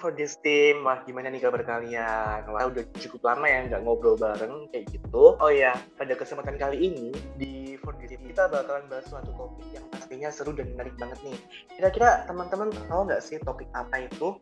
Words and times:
for 0.00 0.10
this 0.16 0.40
team, 0.40 0.88
wah 0.88 1.04
gimana 1.04 1.28
nih 1.28 1.44
kabar 1.44 1.60
kalian? 1.60 2.48
Wah 2.48 2.64
udah 2.66 2.82
cukup 2.96 3.20
lama 3.28 3.46
ya 3.46 3.68
nggak 3.68 3.84
ngobrol 3.84 4.16
bareng 4.16 4.66
kayak 4.72 4.88
gitu. 4.88 5.36
Oh 5.36 5.52
ya, 5.52 5.76
pada 6.00 6.16
kesempatan 6.16 6.56
kali 6.56 6.88
ini 6.88 7.12
di 7.36 7.76
for 7.76 7.92
this 8.00 8.08
team 8.08 8.24
kita 8.24 8.48
bakalan 8.48 8.88
bahas 8.88 9.04
suatu 9.06 9.30
topik 9.36 9.68
yang 9.76 9.84
pastinya 9.92 10.32
seru 10.32 10.56
dan 10.56 10.72
menarik 10.72 10.96
banget 10.96 11.20
nih. 11.20 11.38
Kira-kira 11.76 12.24
teman-teman 12.24 12.72
tahu 12.88 13.00
nggak 13.06 13.20
sih 13.20 13.36
topik 13.44 13.68
apa 13.76 14.08
itu? 14.08 14.40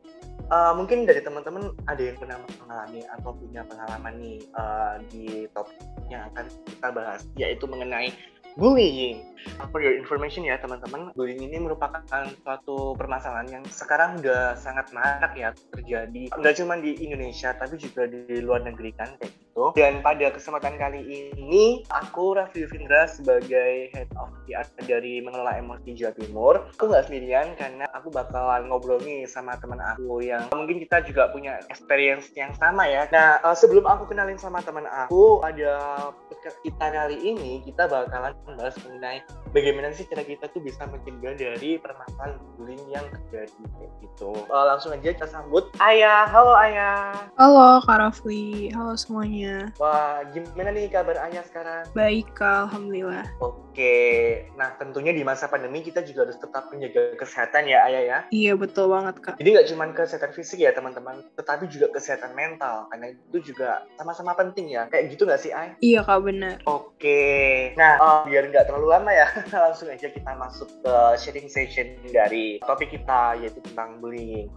Uh, 0.48 0.72
mungkin 0.72 1.04
dari 1.04 1.20
teman-teman 1.20 1.76
ada 1.84 2.00
yang 2.00 2.16
pernah 2.16 2.40
mengalami 2.64 3.04
atau 3.04 3.36
punya 3.36 3.60
pengalaman 3.68 4.14
nih 4.16 4.38
uh, 4.56 4.96
di 5.12 5.44
topik 5.52 5.76
yang 6.08 6.24
akan 6.32 6.48
kita 6.64 6.88
bahas, 6.88 7.20
yaitu 7.36 7.68
mengenai 7.68 8.14
bullying. 8.58 9.22
For 9.70 9.78
your 9.78 9.94
information 9.94 10.42
ya 10.42 10.58
teman-teman, 10.58 11.14
bullying 11.14 11.46
ini 11.46 11.62
merupakan 11.62 12.02
suatu 12.42 12.98
permasalahan 12.98 13.48
yang 13.48 13.64
sekarang 13.70 14.18
udah 14.18 14.58
sangat 14.58 14.90
marak 14.90 15.32
ya 15.38 15.54
terjadi. 15.72 16.34
Nggak 16.34 16.54
cuma 16.58 16.74
di 16.76 16.98
Indonesia, 16.98 17.54
tapi 17.54 17.78
juga 17.78 18.10
di 18.10 18.42
luar 18.42 18.66
negeri 18.66 18.90
kan 18.98 19.14
kayak 19.22 19.32
gitu. 19.58 19.74
Dan 19.74 20.00
pada 20.00 20.30
kesempatan 20.30 20.78
kali 20.78 21.02
ini, 21.02 21.82
aku 21.90 22.38
Raffi 22.38 22.70
Vindra 22.70 23.10
sebagai 23.10 23.90
Head 23.90 24.14
of 24.14 24.30
PR 24.46 24.66
dari 24.86 25.18
Mengelola 25.18 25.58
Emosi 25.58 25.98
Jawa 25.98 26.14
Timur. 26.14 26.54
Aku 26.78 26.86
nggak 26.86 27.10
sendirian 27.10 27.58
karena 27.58 27.90
aku 27.90 28.14
bakalan 28.14 28.70
ngobrol 28.70 29.02
nih 29.02 29.26
sama 29.26 29.58
teman 29.58 29.82
aku 29.82 30.22
yang 30.22 30.46
mungkin 30.54 30.78
kita 30.78 31.02
juga 31.02 31.34
punya 31.34 31.58
experience 31.66 32.30
yang 32.38 32.54
sama 32.54 32.86
ya. 32.86 33.10
Nah, 33.10 33.42
uh, 33.42 33.56
sebelum 33.58 33.84
aku 33.84 34.06
kenalin 34.14 34.38
sama 34.38 34.62
teman 34.62 34.86
aku, 34.86 35.42
ada 35.42 35.74
kita 36.62 36.86
kali 36.94 37.18
ini 37.18 37.60
kita 37.66 37.90
bakalan 37.90 38.32
membahas 38.46 38.78
mengenai 38.86 39.20
bagaimana 39.52 39.92
sih 39.96 40.04
cara 40.08 40.24
kita 40.24 40.48
tuh 40.52 40.60
bisa 40.60 40.84
mencegah 40.88 41.34
dari 41.36 41.80
permasalahan 41.80 42.36
bullying 42.56 42.84
yang 42.92 43.04
terjadi 43.08 43.62
kayak 43.76 43.92
gitu. 44.04 44.30
Uh, 44.48 44.64
langsung 44.68 44.92
aja 44.92 45.08
kita 45.14 45.28
sambut 45.28 45.72
Ayah. 45.80 46.28
Halo 46.28 46.52
Ayah. 46.54 47.28
Halo 47.40 47.80
Kak 47.84 47.98
Rafli. 48.00 48.68
Halo 48.72 48.94
semuanya. 48.94 49.72
Wah, 49.80 50.24
gimana 50.32 50.72
nih 50.72 50.92
kabar 50.92 51.16
Ayah 51.28 51.44
sekarang? 51.48 51.88
Baik 51.96 52.28
Kak, 52.36 52.68
Alhamdulillah. 52.68 53.24
Oke. 53.40 54.44
Nah, 54.58 54.76
tentunya 54.76 55.14
di 55.14 55.24
masa 55.24 55.48
pandemi 55.48 55.80
kita 55.80 56.04
juga 56.04 56.28
harus 56.28 56.36
tetap 56.36 56.68
menjaga 56.68 57.16
kesehatan 57.16 57.70
ya 57.70 57.88
Ayah 57.88 58.02
ya. 58.02 58.18
Iya, 58.28 58.52
betul 58.58 58.92
banget 58.92 59.16
Kak. 59.24 59.34
Jadi 59.40 59.48
nggak 59.54 59.68
cuma 59.72 59.84
kesehatan 59.94 60.32
fisik 60.36 60.60
ya 60.60 60.74
teman-teman, 60.74 61.24
tetapi 61.38 61.70
juga 61.70 61.88
kesehatan 61.94 62.36
mental. 62.36 62.90
Karena 62.92 63.14
itu 63.14 63.54
juga 63.54 63.86
sama-sama 63.96 64.36
penting 64.36 64.76
ya. 64.76 64.90
Kayak 64.92 65.16
gitu 65.16 65.24
nggak 65.24 65.40
sih 65.40 65.52
Ayah? 65.54 65.74
Iya 65.80 66.00
Kak, 66.04 66.20
benar. 66.26 66.56
Oke. 66.68 67.72
Nah, 67.78 67.96
uh, 67.98 68.20
biar 68.28 68.50
nggak 68.50 68.66
terlalu 68.68 68.88
lama 68.90 69.10
ya, 69.14 69.26
langsung 69.64 69.88
aja 69.88 70.08
kita 70.10 70.32
masuk 70.36 70.68
ke 70.82 70.94
sharing 71.20 71.48
session 71.50 71.98
dari 72.10 72.58
topik 72.64 72.90
kita 72.92 73.38
yaitu 73.38 73.60
tentang 73.62 73.98
bullying. 74.02 74.50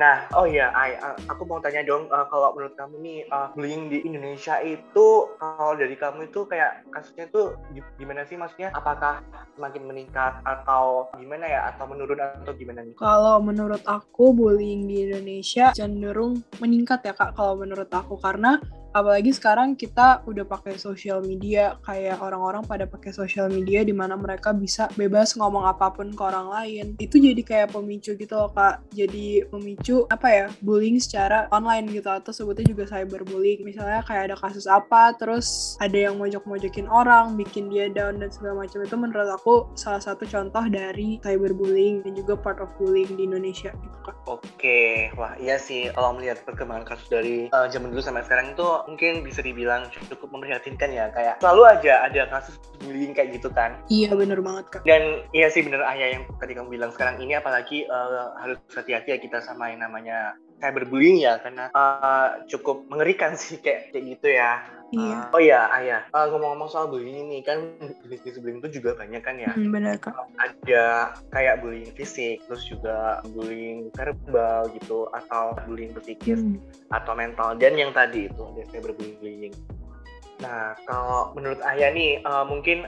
Nah, 0.00 0.24
oh 0.32 0.48
ya, 0.48 0.72
I, 0.72 0.96
aku 1.28 1.44
mau 1.44 1.60
tanya 1.60 1.84
dong, 1.84 2.08
uh, 2.08 2.24
kalau 2.32 2.56
menurut 2.56 2.72
kamu 2.80 2.96
nih 3.04 3.18
uh, 3.28 3.52
bullying 3.52 3.92
di 3.92 4.00
Indonesia 4.08 4.56
itu, 4.64 5.28
kalau 5.36 5.76
dari 5.76 5.92
kamu 6.00 6.32
itu 6.32 6.48
kayak 6.48 6.86
kasusnya 6.88 7.28
itu 7.28 7.52
gimana 8.00 8.24
sih 8.24 8.40
maksudnya? 8.40 8.72
Apakah 8.72 9.20
semakin 9.52 9.84
meningkat 9.84 10.40
atau 10.48 11.12
gimana 11.20 11.44
ya? 11.44 11.60
Atau 11.74 11.92
menurun 11.92 12.24
atau 12.24 12.52
gimana 12.56 12.80
nih? 12.88 12.96
Kalau 12.96 13.36
menurut 13.44 13.84
aku 13.84 14.32
bullying 14.32 14.88
di 14.88 15.12
Indonesia 15.12 15.76
cenderung 15.76 16.40
meningkat 16.56 17.04
ya 17.04 17.12
kak. 17.12 17.36
Kalau 17.36 17.60
menurut 17.60 17.92
aku 17.92 18.16
karena 18.16 18.56
apalagi 18.92 19.32
sekarang 19.32 19.74
kita 19.74 20.20
udah 20.28 20.44
pakai 20.44 20.76
sosial 20.76 21.24
media 21.24 21.80
kayak 21.82 22.20
orang-orang 22.20 22.62
pada 22.64 22.84
pakai 22.84 23.10
sosial 23.10 23.48
media 23.48 23.82
di 23.82 23.96
mana 23.96 24.14
mereka 24.14 24.52
bisa 24.52 24.86
bebas 24.94 25.34
ngomong 25.34 25.64
apa 25.64 25.90
pun 25.92 26.12
ke 26.12 26.22
orang 26.22 26.48
lain. 26.52 26.86
Itu 27.00 27.16
jadi 27.16 27.40
kayak 27.40 27.72
pemicu 27.72 28.14
gitu 28.14 28.34
loh 28.36 28.52
kak. 28.52 28.84
Jadi 28.92 29.48
pemicu 29.48 30.04
apa 30.12 30.28
ya 30.28 30.46
bullying 30.60 31.00
secara 31.00 31.48
online 31.50 31.88
gitu 31.90 32.08
atau 32.12 32.30
sebutnya 32.30 32.68
juga 32.68 32.84
cyberbullying. 32.86 33.64
Misalnya 33.64 34.04
kayak 34.04 34.32
ada 34.32 34.36
kasus 34.36 34.68
apa 34.68 35.16
terus 35.16 35.74
ada 35.80 35.96
yang 35.96 36.20
mojok-mojokin 36.20 36.86
orang 36.86 37.34
bikin 37.34 37.72
dia 37.72 37.88
down 37.88 38.20
dan 38.20 38.28
segala 38.28 38.62
macam. 38.62 38.84
Itu 38.84 38.96
menurut 39.00 39.28
aku 39.32 39.54
salah 39.74 40.04
satu 40.04 40.28
contoh 40.28 40.62
dari 40.68 41.16
cyberbullying 41.24 42.04
dan 42.04 42.12
juga 42.12 42.36
part 42.36 42.60
of 42.60 42.68
bullying 42.76 43.08
di 43.16 43.24
Indonesia 43.24 43.72
gitu 43.72 43.98
kak. 44.04 44.14
Oke 44.28 45.08
wah 45.16 45.32
iya 45.40 45.56
sih. 45.56 45.88
Kalau 45.92 46.12
melihat 46.14 46.44
perkembangan 46.44 46.84
kasus 46.84 47.08
dari 47.08 47.48
uh, 47.50 47.66
zaman 47.72 47.90
dulu 47.90 48.04
sampai 48.04 48.24
sekarang 48.28 48.52
itu 48.52 48.81
mungkin 48.88 49.22
bisa 49.26 49.40
dibilang 49.40 49.88
cukup 50.10 50.28
memprihatinkan 50.32 50.90
ya 50.90 51.08
kayak 51.14 51.38
selalu 51.42 51.62
aja 51.68 52.06
ada 52.06 52.22
kasus 52.30 52.56
bullying 52.82 53.12
kayak 53.14 53.36
gitu 53.36 53.48
kan 53.52 53.78
iya 53.92 54.10
bener 54.12 54.38
banget 54.42 54.64
kak 54.70 54.82
dan 54.86 55.22
iya 55.36 55.48
sih 55.48 55.62
bener 55.62 55.82
ayah 55.86 56.18
yang 56.18 56.22
tadi 56.38 56.52
kamu 56.56 56.68
bilang 56.78 56.90
sekarang 56.94 57.20
ini 57.22 57.38
apalagi 57.38 57.86
uh, 57.86 58.34
harus 58.40 58.58
hati-hati 58.72 59.14
ya 59.14 59.18
kita 59.20 59.38
sama 59.42 59.70
yang 59.70 59.84
namanya 59.84 60.34
cyberbullying 60.62 61.18
ya 61.18 61.42
karena 61.42 61.74
uh, 61.74 62.46
cukup 62.46 62.86
mengerikan 62.86 63.34
sih 63.40 63.58
kayak 63.58 63.90
kayak 63.90 64.04
gitu 64.16 64.28
ya. 64.38 64.62
Iya. 64.92 65.32
Uh, 65.32 65.34
oh 65.34 65.40
iya, 65.40 65.60
ayah. 65.80 66.00
Uh, 66.12 66.28
ngomong-ngomong 66.28 66.68
soal 66.68 66.84
bullying 66.92 67.32
ini 67.32 67.40
kan 67.40 67.72
jenis-jenis 68.04 68.44
bullying 68.44 68.60
itu 68.60 68.80
juga 68.80 69.00
banyak 69.00 69.24
kan 69.24 69.40
ya. 69.40 69.48
Hmm, 69.56 69.72
benar 69.72 69.96
kak. 69.96 70.12
ada 70.36 71.16
kayak 71.32 71.64
bullying 71.64 71.88
fisik, 71.96 72.44
terus 72.44 72.68
juga 72.68 73.24
bullying 73.32 73.88
verbal 73.96 74.68
gitu, 74.76 75.08
atau 75.16 75.56
bullying 75.64 75.96
psikis 75.96 76.44
hmm. 76.44 76.60
atau 76.92 77.16
mental. 77.16 77.56
Dan 77.56 77.80
yang 77.80 77.96
tadi 77.96 78.28
itu 78.28 78.42
ada 78.44 78.62
cyberbullying. 78.68 79.56
Nah, 80.44 80.76
kalau 80.84 81.32
menurut 81.32 81.64
ayah 81.72 81.88
nih, 81.88 82.20
uh, 82.28 82.44
mungkin 82.44 82.84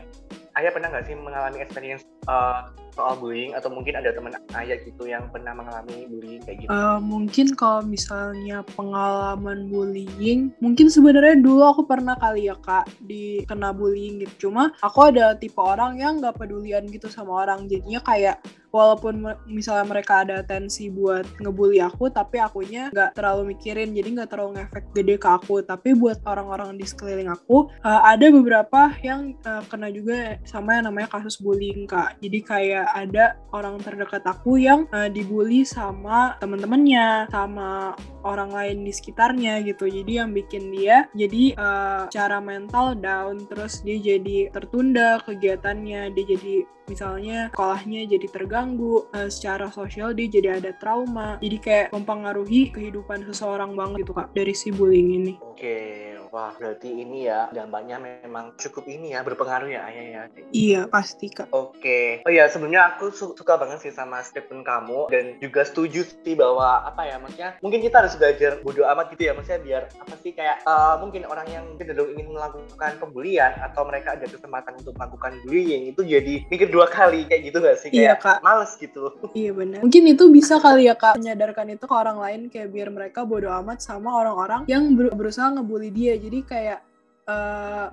ayah 0.60 0.70
pernah 0.76 0.92
nggak 0.92 1.08
sih 1.08 1.16
mengalami 1.16 1.64
experience 1.64 2.04
uh, 2.28 2.68
soal 2.94 3.18
bullying 3.18 3.52
atau 3.58 3.68
mungkin 3.68 3.98
ada 3.98 4.14
teman 4.14 4.38
ayah 4.54 4.78
gitu 4.80 5.10
yang 5.10 5.26
pernah 5.34 5.52
mengalami 5.52 6.06
bullying 6.06 6.42
kayak 6.46 6.64
gitu? 6.64 6.70
Uh, 6.70 7.02
mungkin 7.02 7.46
kalau 7.58 7.82
misalnya 7.82 8.62
pengalaman 8.78 9.66
bullying, 9.66 10.54
mungkin 10.62 10.86
sebenarnya 10.86 11.42
dulu 11.42 11.66
aku 11.66 11.82
pernah 11.84 12.14
kali 12.14 12.46
ya 12.46 12.56
kak 12.62 12.86
dikena 13.04 13.74
bullying 13.74 14.22
gitu. 14.22 14.48
Cuma 14.48 14.70
aku 14.78 15.10
ada 15.10 15.34
tipe 15.34 15.58
orang 15.58 15.98
yang 15.98 16.22
nggak 16.22 16.38
pedulian 16.38 16.86
gitu 16.86 17.10
sama 17.10 17.42
orang, 17.42 17.66
jadinya 17.66 17.98
kayak 18.06 18.38
walaupun 18.74 19.22
misalnya 19.46 19.86
mereka 19.86 20.26
ada 20.26 20.42
tensi 20.42 20.90
buat 20.90 21.22
ngebully 21.38 21.78
aku 21.78 22.10
tapi 22.10 22.42
akunya 22.42 22.90
nggak 22.90 23.14
terlalu 23.14 23.54
mikirin 23.54 23.94
jadi 23.94 24.08
nggak 24.18 24.30
terlalu 24.34 24.58
ngefek 24.58 24.84
gede 24.98 25.14
ke 25.14 25.28
aku 25.30 25.62
tapi 25.62 25.94
buat 25.94 26.18
orang-orang 26.26 26.74
di 26.74 26.82
sekeliling 26.82 27.30
aku 27.30 27.70
uh, 27.86 28.02
ada 28.02 28.26
beberapa 28.34 28.90
yang 29.06 29.38
uh, 29.46 29.62
kena 29.70 29.94
juga 29.94 30.42
sama 30.42 30.74
yang 30.74 30.90
namanya 30.90 31.06
kasus 31.06 31.38
bullying 31.38 31.86
kak 31.86 32.18
jadi 32.18 32.38
kayak 32.42 32.83
ada 32.92 33.40
orang 33.56 33.80
terdekat 33.80 34.20
aku 34.26 34.60
yang 34.60 34.84
uh, 34.92 35.08
dibully 35.08 35.64
sama 35.64 36.36
temen-temennya 36.42 37.30
sama 37.32 37.96
orang 38.26 38.50
lain 38.52 38.84
di 38.84 38.92
sekitarnya 38.92 39.64
gitu. 39.64 39.88
Jadi 39.88 40.20
yang 40.20 40.36
bikin 40.36 40.68
dia 40.74 41.08
jadi 41.16 41.56
uh, 41.56 42.02
cara 42.12 42.38
mental 42.44 42.98
down 42.98 43.46
terus 43.48 43.80
dia 43.80 43.96
jadi 43.96 44.52
tertunda 44.52 45.22
kegiatannya 45.24 46.12
dia 46.12 46.24
jadi 46.36 46.54
misalnya 46.84 47.48
sekolahnya 47.56 48.04
jadi 48.12 48.26
terganggu 48.28 49.08
uh, 49.16 49.28
secara 49.32 49.72
sosial 49.72 50.12
dia 50.12 50.28
jadi 50.28 50.60
ada 50.60 50.76
trauma. 50.76 51.40
Jadi 51.40 51.58
kayak 51.62 51.88
mempengaruhi 51.94 52.74
kehidupan 52.74 53.24
seseorang 53.30 53.72
banget 53.72 54.04
gitu 54.04 54.12
kak 54.12 54.34
dari 54.36 54.52
si 54.52 54.68
bullying 54.74 55.10
ini. 55.22 55.32
Oke 55.40 55.54
okay 55.54 56.14
Wah, 56.34 56.50
berarti 56.58 56.90
ini 56.90 57.30
ya 57.30 57.46
dampaknya 57.54 58.02
memang 58.02 58.58
cukup 58.58 58.90
ini 58.90 59.14
ya 59.14 59.22
berpengaruh 59.22 59.70
ya 59.70 59.86
ayah 59.86 60.06
ya. 60.10 60.22
Iya 60.50 60.80
pasti 60.90 61.30
kak. 61.30 61.54
Oke. 61.54 62.26
Oh 62.26 62.32
ya 62.34 62.50
sebelumnya 62.50 62.90
aku 62.90 63.14
su 63.14 63.38
suka 63.38 63.54
banget 63.54 63.86
sih 63.86 63.94
sama 63.94 64.18
statement 64.18 64.66
kamu 64.66 65.06
dan 65.14 65.38
juga 65.38 65.62
setuju 65.62 66.02
sih 66.02 66.34
bahwa 66.34 66.90
apa 66.90 67.06
ya 67.06 67.22
maksudnya 67.22 67.54
mungkin 67.62 67.78
kita 67.86 68.02
harus 68.02 68.18
belajar 68.18 68.58
bodoh 68.66 68.82
amat 68.82 69.14
gitu 69.14 69.30
ya 69.30 69.32
maksudnya 69.38 69.62
biar 69.62 69.82
apa 69.94 70.14
sih 70.26 70.34
kayak 70.34 70.66
uh, 70.66 70.98
mungkin 70.98 71.22
orang 71.30 71.46
yang 71.54 71.70
cenderung 71.78 72.10
ingin 72.18 72.34
melakukan 72.34 72.98
pembulian 72.98 73.54
atau 73.62 73.86
mereka 73.86 74.18
ada 74.18 74.26
kesempatan 74.26 74.74
untuk 74.82 74.98
melakukan 74.98 75.38
bullying 75.46 75.94
itu 75.94 76.02
jadi 76.02 76.34
mikir 76.50 76.66
dua 76.66 76.90
kali 76.90 77.30
kayak 77.30 77.46
gitu 77.46 77.62
gak 77.62 77.78
sih? 77.78 77.94
Iya, 77.94 78.18
kayak 78.18 78.26
kak. 78.26 78.38
Males 78.42 78.74
gitu. 78.82 79.14
Iya 79.38 79.54
benar. 79.54 79.86
Mungkin 79.86 80.02
itu 80.10 80.26
bisa 80.34 80.58
kali 80.58 80.90
ya 80.90 80.98
kak 80.98 81.14
menyadarkan 81.14 81.78
itu 81.78 81.86
ke 81.86 81.94
orang 81.94 82.18
lain 82.18 82.40
kayak 82.50 82.74
biar 82.74 82.90
mereka 82.90 83.22
bodoh 83.22 83.54
amat 83.62 83.86
sama 83.86 84.18
orang-orang 84.18 84.66
yang 84.66 84.98
ber 84.98 85.14
berusaha 85.14 85.46
ngebully 85.54 85.94
dia 85.94 86.23
jadi 86.24 86.38
kayak 86.48 86.80
uh, 87.28 87.92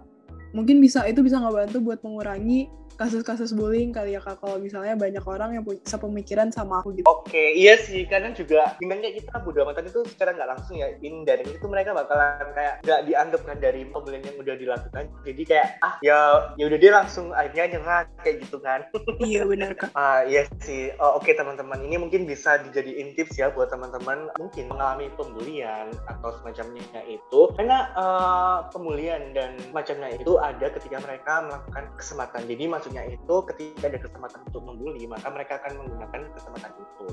mungkin 0.55 0.79
bisa 0.79 1.03
itu 1.07 1.19
bisa 1.19 1.39
ngebantu 1.39 1.83
buat 1.83 1.99
mengurangi 2.03 2.71
kasus-kasus 2.97 3.53
bullying 3.55 3.91
kali 3.91 4.15
ya 4.15 4.21
kak. 4.21 4.39
Kalau 4.41 4.57
misalnya 4.57 4.95
banyak 4.97 5.23
orang 5.23 5.55
yang 5.57 5.63
punya 5.63 5.81
sepemikiran 5.83 6.49
sama 6.49 6.81
aku 6.81 6.95
gitu. 6.95 7.05
Oke 7.07 7.31
okay, 7.31 7.47
iya 7.57 7.77
sih. 7.79 8.07
Karena 8.07 8.31
juga 8.31 8.75
gimana 8.79 9.11
kita 9.11 9.41
bodo 9.43 9.63
amatan 9.67 9.87
itu 9.87 10.01
secara 10.07 10.35
nggak 10.35 10.49
langsung 10.57 10.75
ya 10.79 10.91
indirect 11.01 11.51
itu 11.51 11.65
mereka 11.67 11.93
bakalan 11.93 12.49
kayak 12.55 12.81
nggak 12.85 13.01
dianggap 13.07 13.41
kan 13.45 13.57
dari 13.59 13.81
pembelian 13.87 14.23
yang 14.25 14.37
udah 14.39 14.55
dilakukan. 14.55 15.03
Jadi 15.27 15.41
kayak 15.45 15.67
ah 15.83 15.95
ya 16.01 16.17
ya 16.55 16.65
udah 16.67 16.79
dia 16.79 16.91
langsung 16.91 17.35
akhirnya 17.35 17.77
nyerah 17.77 18.01
kayak 18.23 18.35
gitu 18.47 18.57
kan. 18.59 18.79
iya 19.29 19.43
benar 19.45 19.71
kak. 19.75 19.91
ah 19.93 20.23
iya 20.25 20.47
sih. 20.63 20.93
Oh, 20.97 21.19
oke 21.19 21.27
okay, 21.27 21.33
teman-teman. 21.35 21.83
Ini 21.83 21.99
mungkin 21.99 22.25
bisa 22.25 22.61
dijadiin 22.69 23.13
tips 23.19 23.37
ya 23.37 23.51
buat 23.51 23.69
teman-teman 23.69 24.31
mungkin 24.39 24.71
mengalami 24.71 25.11
pembulian 25.19 25.91
atau 26.07 26.33
semacamnya 26.39 27.01
itu. 27.07 27.41
Karena 27.57 27.91
uh, 27.97 28.57
pembulian 28.71 29.35
dan 29.35 29.57
macamnya 29.75 30.13
itu 30.15 30.37
ada 30.39 30.71
ketika 30.71 30.97
mereka 31.03 31.43
melakukan 31.45 31.85
kesempatan. 31.97 32.47
Jadi 32.47 32.63
maksudnya 32.81 33.05
itu 33.13 33.35
ketika 33.53 33.93
ada 33.93 33.99
kesempatan 34.01 34.41
untuk 34.49 34.63
membuli 34.65 35.05
maka 35.05 35.29
mereka 35.29 35.61
akan 35.61 35.85
menggunakan 35.85 36.21
kesempatan 36.33 36.73
itu. 36.81 37.09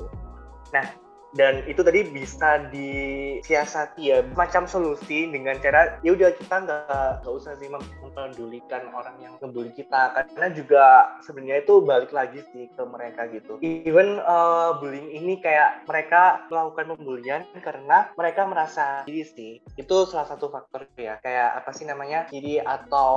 Nah 0.72 0.86
dan 1.36 1.60
itu 1.68 1.84
tadi 1.84 2.08
bisa 2.08 2.72
disiasati 2.72 4.02
ya 4.08 4.24
macam 4.32 4.64
solusi 4.64 5.28
dengan 5.28 5.60
cara 5.60 6.00
ya 6.00 6.16
udah 6.16 6.32
kita 6.32 6.56
nggak 6.64 7.20
nggak 7.20 7.34
usah 7.36 7.52
sih 7.60 7.68
mempedulikan 7.68 8.88
orang 8.96 9.16
yang 9.20 9.36
ngebully 9.38 9.72
kita. 9.76 10.16
Karena 10.16 10.48
juga 10.56 10.84
sebenarnya 11.20 11.60
itu 11.60 11.84
balik 11.84 12.16
lagi 12.16 12.40
sih 12.52 12.72
ke 12.72 12.82
mereka 12.88 13.28
gitu. 13.28 13.60
Even 13.60 14.24
uh, 14.24 14.80
bullying 14.80 15.12
ini 15.12 15.36
kayak 15.44 15.84
mereka 15.84 16.48
melakukan 16.48 16.96
pembulian 16.96 17.42
karena 17.60 18.08
mereka 18.16 18.48
merasa 18.48 19.04
diri 19.04 19.24
sih. 19.28 19.52
Itu 19.76 20.08
salah 20.08 20.32
satu 20.32 20.48
faktor 20.48 20.88
ya. 20.96 21.20
Kayak 21.20 21.60
apa 21.60 21.70
sih 21.76 21.84
namanya 21.84 22.24
jadi 22.32 22.64
atau 22.64 23.12